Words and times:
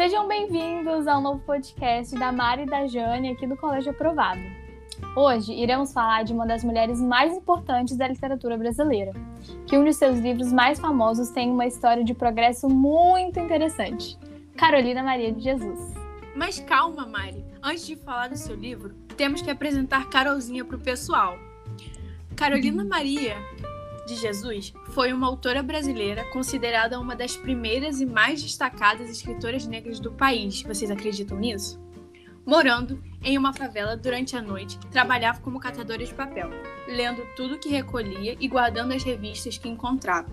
Sejam 0.00 0.26
bem-vindos 0.26 1.06
ao 1.06 1.20
novo 1.20 1.40
podcast 1.40 2.18
da 2.18 2.32
Mari 2.32 2.62
e 2.62 2.66
da 2.66 2.86
Jane 2.86 3.32
aqui 3.32 3.46
do 3.46 3.54
Colégio 3.54 3.90
Aprovado. 3.90 4.40
Hoje 5.14 5.52
iremos 5.52 5.92
falar 5.92 6.24
de 6.24 6.32
uma 6.32 6.46
das 6.46 6.64
mulheres 6.64 6.98
mais 7.02 7.36
importantes 7.36 7.98
da 7.98 8.08
literatura 8.08 8.56
brasileira, 8.56 9.12
que 9.66 9.76
um 9.76 9.84
de 9.84 9.92
seus 9.92 10.18
livros 10.18 10.54
mais 10.54 10.80
famosos 10.80 11.28
tem 11.28 11.50
uma 11.50 11.66
história 11.66 12.02
de 12.02 12.14
progresso 12.14 12.66
muito 12.66 13.38
interessante. 13.38 14.18
Carolina 14.56 15.02
Maria 15.02 15.32
de 15.32 15.42
Jesus. 15.42 15.92
Mas 16.34 16.58
calma, 16.58 17.06
Mari. 17.06 17.44
Antes 17.62 17.86
de 17.86 17.96
falar 17.96 18.28
do 18.28 18.38
seu 18.38 18.56
livro, 18.56 18.94
temos 19.18 19.42
que 19.42 19.50
apresentar 19.50 20.08
Carolzinha 20.08 20.64
para 20.64 20.76
o 20.76 20.80
pessoal. 20.80 21.36
Carolina 22.34 22.82
Maria 22.82 23.36
de 24.10 24.16
Jesus 24.16 24.74
foi 24.90 25.12
uma 25.12 25.26
autora 25.26 25.62
brasileira 25.62 26.24
considerada 26.30 26.98
uma 26.98 27.14
das 27.14 27.36
primeiras 27.36 28.00
e 28.00 28.06
mais 28.06 28.42
destacadas 28.42 29.08
escritoras 29.08 29.66
negras 29.66 30.00
do 30.00 30.12
país. 30.12 30.62
Vocês 30.62 30.90
acreditam 30.90 31.38
nisso? 31.38 31.80
Morando 32.44 33.00
em 33.22 33.38
uma 33.38 33.52
favela 33.52 33.96
durante 33.96 34.36
a 34.36 34.42
noite, 34.42 34.78
trabalhava 34.90 35.40
como 35.40 35.60
catadora 35.60 36.04
de 36.04 36.12
papel, 36.12 36.50
lendo 36.88 37.22
tudo 37.36 37.58
que 37.58 37.68
recolhia 37.68 38.36
e 38.40 38.48
guardando 38.48 38.92
as 38.92 39.04
revistas 39.04 39.56
que 39.56 39.68
encontrava. 39.68 40.28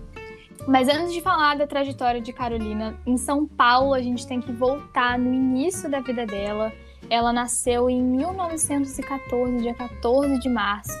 Mas 0.66 0.88
antes 0.88 1.12
de 1.12 1.20
falar 1.20 1.56
da 1.56 1.66
trajetória 1.66 2.20
de 2.20 2.32
Carolina, 2.32 2.98
em 3.06 3.16
São 3.16 3.46
Paulo 3.46 3.94
a 3.94 4.02
gente 4.02 4.26
tem 4.26 4.40
que 4.40 4.50
voltar 4.50 5.18
no 5.18 5.32
início 5.32 5.88
da 5.88 6.00
vida 6.00 6.26
dela. 6.26 6.72
Ela 7.08 7.32
nasceu 7.32 7.88
em 7.88 8.02
1914, 8.02 9.58
dia 9.58 9.74
14 9.74 10.40
de 10.40 10.48
março, 10.48 10.92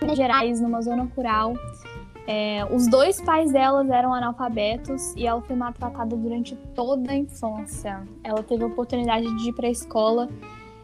em 0.00 0.02
Minas 0.02 0.16
Gerais, 0.16 0.60
numa 0.60 0.80
zona 0.80 1.02
rural. 1.16 1.54
É, 2.26 2.64
os 2.70 2.86
dois 2.86 3.20
pais 3.20 3.52
delas 3.52 3.90
eram 3.90 4.14
analfabetos 4.14 5.14
e 5.16 5.26
ela 5.26 5.40
foi 5.42 5.56
maltratada 5.56 6.14
durante 6.16 6.54
toda 6.74 7.12
a 7.12 7.16
infância. 7.16 8.06
Ela 8.22 8.42
teve 8.42 8.62
a 8.62 8.66
oportunidade 8.66 9.26
de 9.36 9.48
ir 9.48 9.52
para 9.52 9.66
a 9.66 9.70
escola 9.70 10.28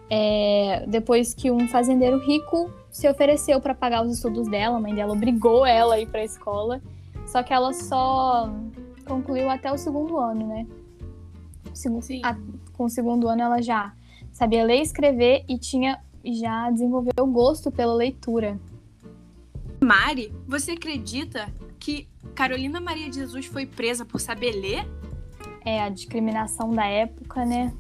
é, 0.09 0.85
depois 0.87 1.35
que 1.35 1.51
um 1.51 1.69
fazendeiro 1.69 2.19
rico 2.19 2.71
se 2.91 3.09
ofereceu 3.09 3.61
para 3.61 3.75
pagar 3.75 4.05
os 4.05 4.13
estudos 4.13 4.49
dela. 4.49 4.77
A 4.77 4.81
mãe 4.81 4.95
dela 4.95 5.13
obrigou 5.13 5.67
ela 5.67 5.97
a 5.97 6.01
ir 6.01 6.07
para 6.07 6.21
a 6.21 6.25
escola, 6.25 6.81
só 7.27 7.43
que 7.43 7.53
ela 7.53 7.73
só 7.73 8.51
concluiu 9.05 9.51
até 9.51 9.73
o 9.73 9.79
segundo 9.79 10.19
ano, 10.19 10.47
né? 10.47 10.67
A, 12.25 12.37
com 12.73 12.85
o 12.85 12.89
segundo 12.89 13.29
ano 13.29 13.43
ela 13.43 13.61
já 13.61 13.93
sabia 14.33 14.65
ler 14.65 14.79
e 14.79 14.83
escrever 14.83 15.45
e 15.49 15.59
tinha 15.59 16.01
já 16.25 16.71
desenvolveu 16.71 17.13
o 17.21 17.27
gosto 17.27 17.71
pela 17.71 17.95
leitura. 17.95 18.59
Mari, 19.81 20.33
você 20.47 20.73
acredita 20.73 21.53
que 21.79 22.09
Carolina 22.35 22.81
Maria 22.81 23.09
de 23.09 23.17
Jesus 23.17 23.47
foi 23.47 23.67
presa 23.67 24.05
por 24.05 24.21
saber 24.21 24.53
ler? 24.53 24.87
É, 25.65 25.83
a 25.83 25.89
discriminação 25.89 26.71
da 26.71 26.87
época, 26.87 27.45
né? 27.45 27.73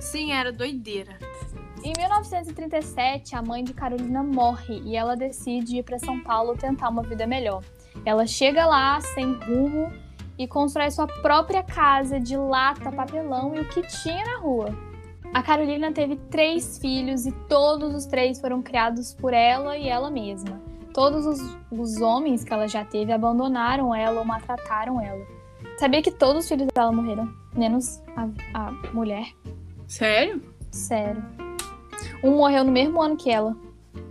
Sim, 0.00 0.32
era 0.32 0.52
doideira. 0.52 1.18
Em 1.82 1.92
1937, 1.96 3.36
a 3.36 3.42
mãe 3.42 3.62
de 3.62 3.72
Carolina 3.72 4.22
morre 4.22 4.80
e 4.84 4.96
ela 4.96 5.14
decide 5.14 5.78
ir 5.78 5.82
para 5.82 5.98
São 5.98 6.20
Paulo 6.20 6.56
tentar 6.56 6.88
uma 6.88 7.02
vida 7.02 7.26
melhor. 7.26 7.62
Ela 8.04 8.26
chega 8.26 8.66
lá 8.66 9.00
sem 9.00 9.34
rumo 9.34 9.92
e 10.38 10.46
constrói 10.46 10.90
sua 10.90 11.06
própria 11.06 11.62
casa 11.62 12.18
de 12.18 12.36
lata, 12.36 12.90
papelão 12.90 13.54
e 13.54 13.60
o 13.60 13.68
que 13.68 13.82
tinha 13.82 14.24
na 14.24 14.38
rua. 14.38 14.76
A 15.32 15.42
Carolina 15.42 15.92
teve 15.92 16.16
três 16.16 16.78
filhos 16.78 17.26
e 17.26 17.32
todos 17.48 17.94
os 17.94 18.06
três 18.06 18.40
foram 18.40 18.62
criados 18.62 19.14
por 19.14 19.32
ela 19.32 19.76
e 19.76 19.88
ela 19.88 20.10
mesma. 20.10 20.60
Todos 20.96 21.26
os, 21.26 21.58
os 21.70 22.00
homens 22.00 22.42
que 22.42 22.50
ela 22.50 22.66
já 22.66 22.82
teve 22.82 23.12
abandonaram 23.12 23.94
ela 23.94 24.18
ou 24.18 24.24
maltrataram 24.24 24.98
ela. 24.98 25.26
Sabia 25.78 26.00
que 26.00 26.10
todos 26.10 26.44
os 26.44 26.48
filhos 26.48 26.68
dela 26.74 26.90
morreram, 26.90 27.30
menos 27.54 28.02
a, 28.16 28.26
a 28.54 28.72
mulher. 28.94 29.26
Sério? 29.86 30.40
Sério. 30.72 31.22
Um 32.24 32.36
morreu 32.36 32.64
no 32.64 32.72
mesmo 32.72 33.02
ano 33.02 33.14
que 33.14 33.30
ela. 33.30 33.54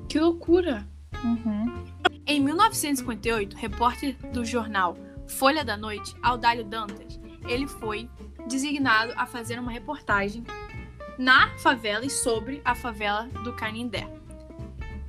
Que 0.08 0.20
loucura! 0.20 0.88
Uhum. 1.24 1.74
Em 2.28 2.40
1958, 2.40 3.58
repórter 3.58 4.16
do 4.32 4.46
jornal 4.46 4.96
Folha 5.28 5.66
da 5.66 5.76
Noite, 5.76 6.16
Audálio 6.22 6.64
Dantas, 6.64 7.20
ele 7.48 7.66
foi 7.66 8.08
designado 8.48 9.12
a 9.18 9.26
fazer 9.26 9.58
uma 9.58 9.72
reportagem 9.72 10.44
na 11.18 11.50
favela 11.58 12.06
e 12.06 12.12
sobre 12.12 12.62
a 12.64 12.76
favela 12.76 13.28
do 13.44 13.54
Canindé. 13.54 14.08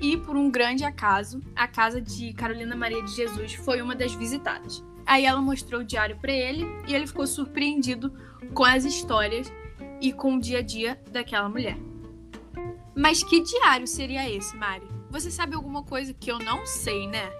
E 0.00 0.16
por 0.16 0.36
um 0.36 0.50
grande 0.50 0.84
acaso, 0.84 1.40
a 1.54 1.66
casa 1.66 2.00
de 2.00 2.32
Carolina 2.32 2.76
Maria 2.76 3.02
de 3.02 3.12
Jesus 3.12 3.54
foi 3.54 3.80
uma 3.80 3.94
das 3.94 4.14
visitadas. 4.14 4.84
Aí 5.06 5.24
ela 5.24 5.40
mostrou 5.40 5.80
o 5.80 5.84
diário 5.84 6.16
para 6.16 6.32
ele 6.32 6.66
e 6.86 6.94
ele 6.94 7.06
ficou 7.06 7.26
surpreendido 7.26 8.12
com 8.52 8.64
as 8.64 8.84
histórias 8.84 9.52
e 10.00 10.12
com 10.12 10.36
o 10.36 10.40
dia 10.40 10.58
a 10.58 10.62
dia 10.62 11.00
daquela 11.10 11.48
mulher. 11.48 11.76
Mas 12.94 13.22
que 13.22 13.40
diário 13.40 13.86
seria 13.86 14.28
esse, 14.28 14.56
Mari? 14.56 14.86
Você 15.10 15.30
sabe 15.30 15.54
alguma 15.54 15.82
coisa 15.82 16.12
que 16.12 16.30
eu 16.30 16.38
não 16.38 16.66
sei, 16.66 17.06
né? 17.06 17.30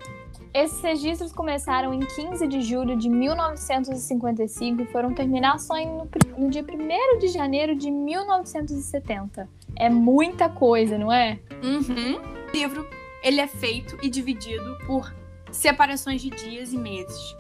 Esses 0.55 0.81
registros 0.81 1.33
começaram 1.33 1.93
em 1.93 2.01
15 2.01 2.47
de 2.47 2.63
julho 2.63 2.97
de 2.97 3.11
1955 3.11 4.83
e 4.83 4.87
foram 4.87 5.13
terminar 5.13 5.59
só 5.59 5.75
no, 5.75 6.09
no 6.39 6.49
dia 6.49 6.63
1 6.65 7.19
de 7.19 7.29
janeiro 7.29 7.77
de 7.77 7.91
1970. 7.91 9.49
É 9.75 9.91
muita 9.91 10.49
coisa, 10.49 10.97
não 10.97 11.13
é? 11.13 11.39
Uhum. 11.63 12.36
O 12.47 12.57
livro 12.57 12.89
ele 13.23 13.41
é 13.41 13.47
feito 13.47 13.99
e 14.03 14.09
dividido 14.09 14.79
por 14.87 15.15
separações 15.51 16.23
de 16.23 16.31
dias 16.31 16.73
e 16.73 16.79
meses, 16.79 17.37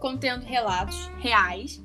contendo 0.00 0.44
relatos 0.44 1.10
reais 1.18 1.82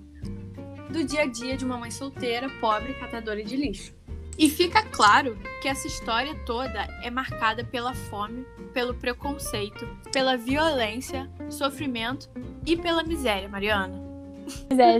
do 0.89 1.03
dia 1.03 1.21
a 1.21 1.25
dia 1.25 1.57
de 1.57 1.65
uma 1.65 1.77
mãe 1.77 1.91
solteira, 1.91 2.49
pobre, 2.59 2.93
catadora 2.93 3.43
de 3.43 3.55
lixo. 3.55 3.93
E 4.37 4.49
fica 4.49 4.83
claro 4.83 5.37
que 5.61 5.67
essa 5.67 5.87
história 5.87 6.33
toda 6.45 6.87
é 7.03 7.09
marcada 7.09 7.63
pela 7.63 7.93
fome, 7.93 8.45
pelo 8.73 8.93
preconceito, 8.93 9.87
pela 10.11 10.35
violência, 10.35 11.29
sofrimento 11.49 12.29
e 12.65 12.75
pela 12.75 13.03
miséria, 13.03 13.47
Mariana. 13.47 14.01
Pois 14.67 14.79
é. 14.79 14.99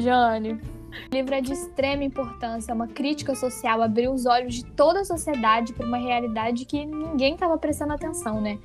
O 1.11 1.15
livro 1.15 1.33
é 1.33 1.41
de 1.41 1.53
extrema 1.53 2.03
importância, 2.03 2.71
é 2.71 2.75
uma 2.75 2.87
crítica 2.87 3.35
social, 3.35 3.81
abriu 3.81 4.13
os 4.13 4.25
olhos 4.25 4.55
de 4.55 4.65
toda 4.65 5.01
a 5.01 5.05
sociedade 5.05 5.73
para 5.73 5.85
uma 5.85 5.97
realidade 5.97 6.65
que 6.65 6.85
ninguém 6.85 7.33
estava 7.33 7.57
prestando 7.57 7.93
atenção, 7.93 8.39
né? 8.39 8.59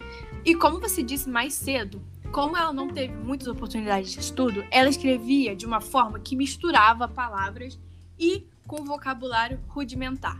E 0.44 0.55
como 0.55 0.81
você 0.81 1.03
disse 1.03 1.28
mais 1.28 1.55
cedo, 1.55 2.00
como 2.33 2.56
ela 2.56 2.72
não 2.72 2.89
teve 2.89 3.15
muitas 3.15 3.49
oportunidades 3.49 4.12
de 4.12 4.21
estudo, 4.21 4.65
ela 4.71 4.89
escrevia 4.89 5.56
de 5.56 5.66
uma 5.66 5.81
forma 5.81 6.19
que 6.19 6.37
misturava 6.37 7.09
palavras 7.09 7.78
e 8.19 8.47
com 8.66 8.84
vocabulário 8.84 9.60
rudimentar. 9.69 10.39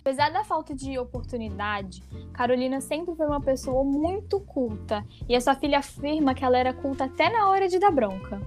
Apesar 0.00 0.30
da 0.30 0.44
falta 0.44 0.74
de 0.74 0.98
oportunidade, 0.98 2.02
Carolina 2.32 2.80
sempre 2.80 3.14
foi 3.14 3.26
uma 3.26 3.40
pessoa 3.40 3.84
muito 3.84 4.40
culta 4.40 5.04
e 5.28 5.36
a 5.36 5.40
sua 5.40 5.54
filha 5.54 5.78
afirma 5.78 6.34
que 6.34 6.44
ela 6.44 6.58
era 6.58 6.72
culta 6.72 7.04
até 7.04 7.30
na 7.30 7.48
hora 7.48 7.68
de 7.68 7.78
dar 7.78 7.90
bronca. 7.90 8.40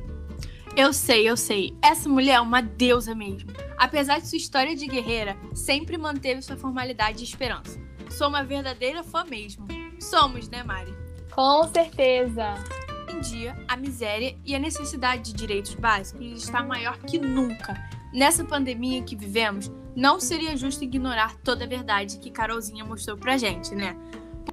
Eu 0.78 0.92
sei, 0.92 1.30
eu 1.30 1.38
sei. 1.38 1.74
Essa 1.82 2.10
mulher 2.10 2.34
é 2.34 2.42
uma 2.42 2.62
deusa 2.62 3.16
mesmo. 3.16 3.50
Apesar 3.78 4.20
de 4.20 4.28
sua 4.28 4.38
história 4.38 4.76
de 4.76 4.86
guerreira, 4.88 5.38
sempre 5.54 5.98
manteve 5.98 6.42
sua 6.42 6.58
formalidade 6.58 7.22
e 7.22 7.24
esperança. 7.24 7.80
Sou 8.10 8.28
uma 8.28 8.44
verdadeira 8.44 9.02
fã 9.02 9.24
mesmo. 9.24 9.66
Somos, 10.02 10.50
né, 10.50 10.64
Mari? 10.64 10.94
Com 11.32 11.64
certeza. 11.74 12.56
Em 13.10 13.22
dia, 13.22 13.56
a 13.70 13.78
miséria 13.78 14.38
e 14.44 14.54
a 14.54 14.60
necessidade 14.60 15.32
de 15.32 15.34
direitos 15.34 15.76
básicos 15.76 16.44
está 16.44 16.62
maior 16.62 16.98
que 16.98 17.18
nunca. 17.18 17.74
Nessa 18.14 18.44
pandemia 18.44 19.02
que 19.02 19.16
vivemos, 19.16 19.72
não 19.96 20.20
seria 20.20 20.58
justo 20.58 20.84
ignorar 20.84 21.38
toda 21.38 21.64
a 21.64 21.68
verdade 21.68 22.20
que 22.20 22.30
Carolzinha 22.30 22.84
mostrou 22.84 23.16
pra 23.16 23.38
gente, 23.38 23.74
né? 23.74 23.96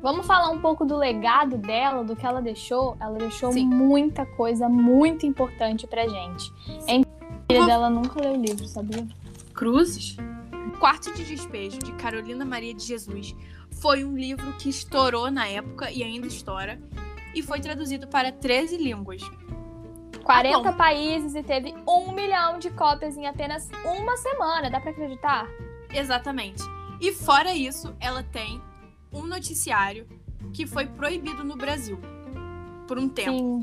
Vamos 0.03 0.27
falar 0.27 0.51
um 0.51 0.61
pouco 0.61 0.85
do 0.85 0.97
legado 0.97 1.57
dela, 1.57 2.03
do 2.03 2.17
que 2.17 2.27
ela 2.27 2.43
deixou? 2.43 2.97
Ela 2.99 3.17
deixou 3.19 3.53
Sim. 3.53 3.67
muita 3.67 4.27
coisa 4.27 4.69
muito 4.69 5.25
importante 5.25 5.87
pra 5.87 6.09
gente. 6.09 6.53
Filha 7.49 7.67
dela 7.67 7.89
nunca 7.89 8.21
leu 8.21 8.33
o 8.33 8.37
livro, 8.37 8.67
sabia? 8.67 9.07
Cruzes? 9.55 10.17
Quarto 10.81 11.15
de 11.15 11.25
Despejo, 11.25 11.79
de 11.79 11.93
Carolina 11.93 12.45
Maria 12.45 12.75
de 12.75 12.83
Jesus, 12.85 13.37
foi 13.81 14.05
um 14.05 14.17
livro 14.17 14.53
que 14.55 14.69
estourou 14.69 15.31
na 15.31 15.47
época 15.47 15.89
e 15.93 16.03
ainda 16.03 16.27
estoura, 16.27 16.81
e 17.33 17.41
foi 17.41 17.61
traduzido 17.61 18.09
para 18.09 18.33
13 18.33 18.79
línguas. 18.79 19.23
40 20.25 20.69
ah, 20.69 20.73
países 20.73 21.35
e 21.37 21.43
teve 21.43 21.75
um 21.87 22.11
milhão 22.13 22.59
de 22.59 22.71
cópias 22.71 23.17
em 23.17 23.27
apenas 23.27 23.69
uma 23.85 24.17
semana, 24.17 24.69
dá 24.69 24.81
para 24.81 24.91
acreditar? 24.91 25.47
Exatamente. 25.93 26.63
E 27.01 27.13
fora 27.13 27.55
isso, 27.55 27.95
ela 28.01 28.23
tem 28.25 28.61
um 29.13 29.27
noticiário 29.27 30.07
que 30.53 30.67
foi 30.67 30.87
proibido 30.87 31.45
no 31.45 31.57
Brasil 31.57 31.99
por 32.87 32.99
um 32.99 33.09
tempo. 33.09 33.31
Sim. 33.31 33.63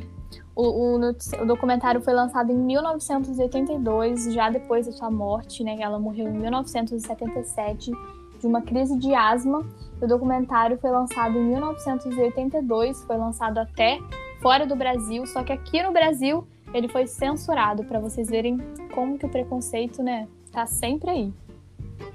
O, 0.56 0.98
o, 0.98 1.00
o, 1.42 1.46
documentário 1.46 2.02
foi 2.02 2.14
lançado 2.14 2.52
em 2.52 2.56
1982, 2.56 4.34
já 4.34 4.50
depois 4.50 4.86
da 4.86 4.92
sua 4.92 5.10
morte, 5.10 5.64
né? 5.64 5.78
Ela 5.80 5.98
morreu 5.98 6.28
em 6.28 6.38
1977 6.38 7.92
de 8.40 8.48
uma 8.48 8.62
crise 8.62 8.98
de 8.98 9.14
asma. 9.14 9.66
O 10.02 10.08
documentário 10.08 10.78
foi 10.78 10.92
lançado 10.92 11.38
em 11.38 11.46
1982, 11.46 13.04
foi 13.04 13.18
lançado 13.18 13.58
até 13.58 14.00
fora 14.42 14.66
do 14.66 14.76
Brasil, 14.76 15.26
só 15.28 15.44
que 15.44 15.54
aqui 15.54 15.82
no 15.82 15.92
Brasil 15.92 16.46
ele 16.74 16.88
foi 16.88 17.08
censurado 17.08 17.84
para 17.86 18.00
vocês 18.00 18.30
verem 18.30 18.58
como 18.94 19.18
que 19.18 19.26
o 19.26 19.30
preconceito, 19.30 20.04
né, 20.04 20.28
Tá 20.52 20.66
sempre 20.66 21.10
aí. 21.10 21.34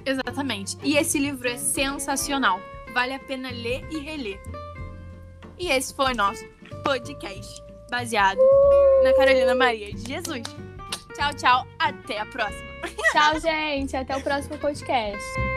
Exatamente. 0.04 0.76
E 0.82 0.96
esse 0.96 1.18
livro 1.18 1.48
é 1.48 1.56
sensacional. 1.56 2.58
Vale 2.94 3.14
a 3.14 3.18
pena 3.18 3.50
ler 3.50 3.84
e 3.90 3.98
reler. 3.98 4.40
E 5.58 5.68
esse 5.68 5.92
foi 5.94 6.12
o 6.12 6.16
nosso 6.16 6.44
podcast 6.84 7.62
baseado 7.90 8.38
na 9.02 9.12
Carolina 9.14 9.54
Maria 9.54 9.92
de 9.92 10.06
Jesus. 10.06 10.42
Tchau, 11.14 11.34
tchau. 11.34 11.66
Até 11.78 12.20
a 12.20 12.26
próxima. 12.26 12.64
Tchau, 13.12 13.40
gente. 13.40 13.96
Até 13.96 14.16
o 14.16 14.22
próximo 14.22 14.58
podcast. 14.58 15.53